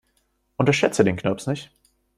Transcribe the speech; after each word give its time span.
Unterschätze 0.57 1.03
den 1.03 1.15
Knirps 1.15 1.45
nicht. 1.45 1.69